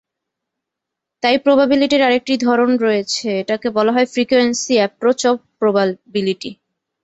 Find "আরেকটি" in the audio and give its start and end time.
2.07-2.33